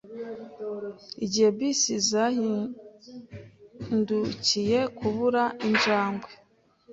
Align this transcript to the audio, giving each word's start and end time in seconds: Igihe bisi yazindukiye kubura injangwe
Igihe 1.25 1.49
bisi 1.57 1.91
yazindukiye 2.13 4.79
kubura 4.97 5.43
injangwe 5.67 6.31